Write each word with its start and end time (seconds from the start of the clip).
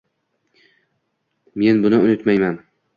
Men 1.61 1.85
buni 1.87 2.03
unutmayman. 2.09 2.63